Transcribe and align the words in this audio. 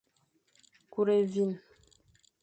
Kur 0.91 1.07
évîn. 1.19 1.51